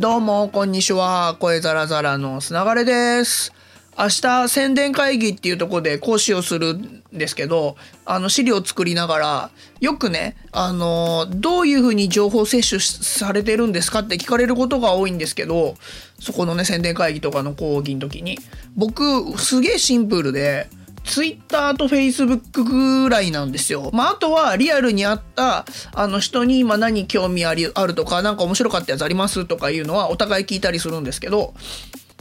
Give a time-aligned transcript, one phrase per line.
[0.00, 1.34] どうも、こんにちは。
[1.40, 3.52] 声ザラザラのすながれです。
[3.98, 9.50] 明日、宣伝会議っていうとこで講師をするんですけど、あの、資料を作りながら、
[9.80, 15.74] よくね、あの、どういうふうに情報摂取されてるんですかって聞かれることが多いんですけど、
[16.20, 18.38] そこのね、宣伝会議とかの講義の時に、
[18.76, 20.68] 僕、すげえシンプルで、
[21.08, 23.90] ツイッターとフェイスブックぐらいなんですよ。
[23.94, 31.54] まあ、あとはリアルにあった、あの人に今何興味ありあるとか、なんか面白かったやつありますとかいうのはお互い聞いたりするんですけど、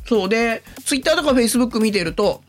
[0.08, 2.42] そうで、ツイッターとかフェイスブック見てると、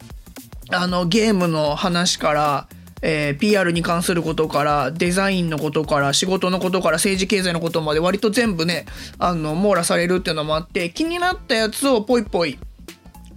[0.71, 2.69] あの、ゲームの話から、
[3.03, 8.87] えー PR に関することから、デザインのことから、仕事のことから、政治経済のことまで割と全部ね、
[9.19, 12.59] あの、網羅されるっていうのもあって、気になったやつをポイポイ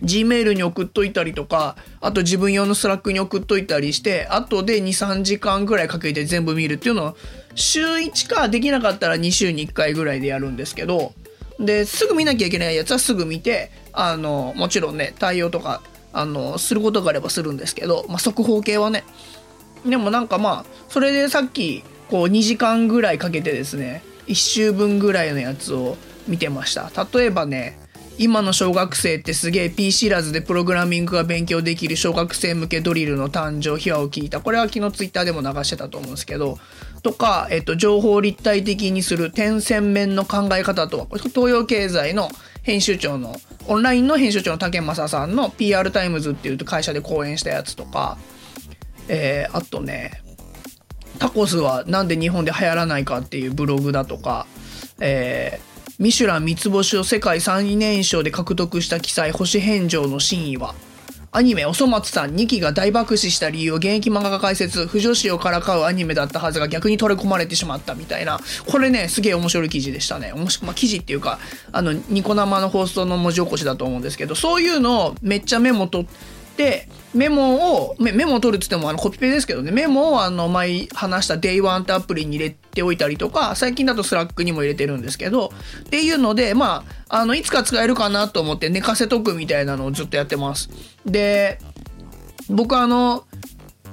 [0.04, 7.18] Gmail に送っといたりとか、あと自分用のスラックに送っといたりして、後で2、3時間ぐらいかけて全部見るっていうのを、
[7.56, 11.14] 週1かできなかったら2週に1回ぐらいでやるんですけど、
[11.60, 15.82] で、すぐ見なきゃいけないやつはすぐ見て、あの、もちろんね、対応とか、
[16.14, 19.04] あの、することがあればするんですけど、まあ、速報系はね。
[19.86, 26.92] でもなんかまあ、それでさっき、こう2時間ぐらいかけてですね、1週分ぐらいのやつを見てました。
[27.14, 27.80] 例えばね、
[28.18, 34.42] 今の小学生ってすげえ P 知らずでプログラミングが勉強できる小学生向けドリルの誕生秘話を聞いた。
[34.42, 36.60] これは昨日ツイッターでも流してたと思うんですけど、
[37.02, 42.30] とか、えっと、情報を立体的にする点線面の考え方とは、これ東洋経済の
[42.62, 43.36] 編集長の、
[43.68, 48.18] オンラインの編集長の武政さんの PR タイムズっていう会社で講演したやつとか、
[49.08, 50.22] えーあとね、
[51.18, 54.46] タコスはなんで日本で流行らないかっていうブログだとか、
[55.00, 55.71] えー
[56.02, 60.74] ミシュラン三つ星を世界最年少で獲得した記載星返上の真意は？
[61.32, 64.88] アニメ「おそ松さん」2期が大爆死した理由を現役漫画家解説。
[64.88, 68.40] 腐女子をからかうアニメだったはずが逆に取り込まれてしまったみたいな。
[68.66, 70.34] これねすげえ面白い記事でしたね。
[70.34, 71.38] 面白まあ、記事っていうか
[71.72, 79.72] あのニコ生の放送の文字起こしだと思うんですけどそういうのをめっちゃメモ取ってでメモをメモを取るっつってもあのコピペですけどね。
[79.72, 85.52] メモをあの前話した Day1 ってアプリに入れておいたりとか最近だとスラックにも入れてるんですけど
[85.82, 90.70] っていうのでまああのいつか使えるかなと思って寝かせとくみたいなのをずっとやってます。
[91.06, 91.60] で
[92.50, 93.26] 僕あの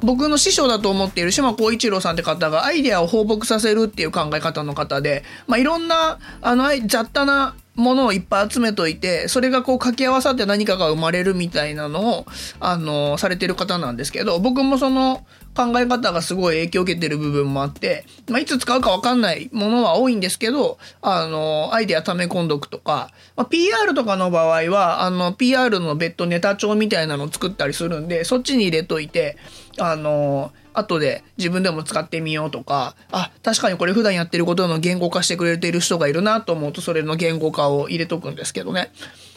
[0.00, 12.26] 僕の師匠だと思っている島光一郎さんって方がアイデアを放牧させるっていう考え方の方で、まあ、いろんなあの雑多なものをいっぱい集めといてそれがこう掛け合わさって何かが生まれるみたいなのを
[12.58, 15.24] あのされてる方なんですけど僕もその
[15.54, 29.36] 考え方がすごい影響を受けてる部分もあって、まあ、いつ使うか分かんないものは多いんですけどあのアイデア溜め込んどくとか、まあ、PR とかの場合はあの PR の別途ネタ帳みたいなのを作ったりするんでそっちに入れといて
[29.78, 38.90] あの後で自分でも使ってみようとかあ確かにこれ普段やってることの言語化してくれている人がいるなと思うとそれの言語化を入れとくんですけどね、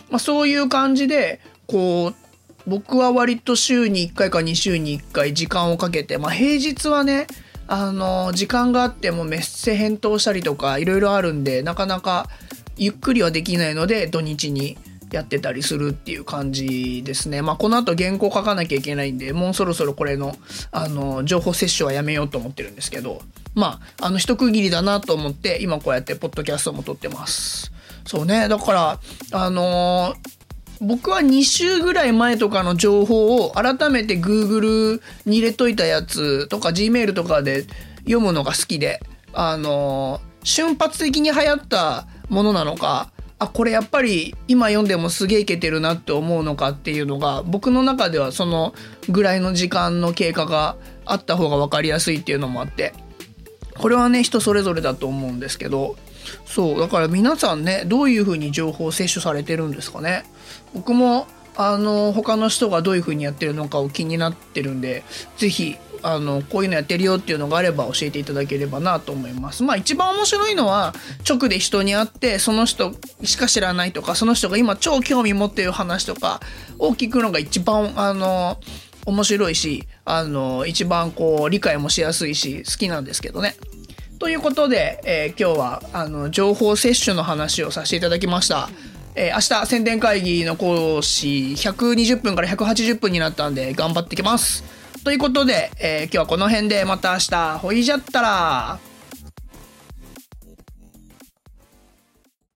[0.09, 2.15] まあ、そういう感じでこう
[2.67, 7.27] 僕は割と週に1回か2週に1回時間をかけて、まあ、平日はね
[7.67, 12.27] あの時間があってもメッセ返答したりとかいろいろあるんでなかなか
[12.77, 14.77] ゆっくりはできないので土日に
[15.11, 17.41] やってたりするっていう感じですね。
[17.41, 20.35] まあ、この後原稿書かなきゃいけないんで、もうそろそろこれの、
[20.71, 23.21] あの、情報摂取はやめようと思ってるんですけど、
[23.53, 27.71] まあ、あの、一区切りだなと思って、今こうやってポッドキャストも撮ってます。
[28.05, 28.47] そうね。
[28.47, 28.99] だから、
[29.31, 30.15] あの
[30.81, 37.65] 僕は2週ぐらい前とかの情報を改めて Google に入れといたやつとか Gmail とかで
[37.99, 38.99] 読むのが好きで、
[39.31, 48.75] あの瞬発的に流行ったものなのか、あ、これやっぱり今読んでもすげえいけてるなって思うのかっていうのが僕の中ではその
[49.09, 50.75] ぐらいの時間の経過が
[51.05, 52.93] あった方が分かりやすいっていうのもあって
[53.79, 55.95] これはね人それぞれだと思うんですけど
[56.45, 60.23] そうだから皆さんねどういうふうに情報を摂取されてるんですかね。
[60.75, 61.25] 僕も
[61.55, 65.03] あの他の人がどういうふうにやってるのかを気になってるんで
[65.37, 69.63] 是非あのこういうのやってるよっていうのがあれば教えていただければなと思います。
[69.63, 70.93] まあ一番面白いのは
[71.27, 72.93] 直で人に会ってその人
[73.23, 76.39] しか知らないとかその人が今超興味持ってる話とか
[76.79, 78.59] を聞くのが一番あの
[79.05, 83.55] 面白いしあの一番こう理解もしやすいし好きなんですけどね。
[84.19, 88.69] ということで、えー今日はあの情報摂取の話をさせていただきました。
[89.15, 94.63] えー明日宣伝会議の講師120分から180分になったんで頑張ってきます。
[95.03, 98.79] ということで、えー今日はこの辺でまた明日ほいじゃったら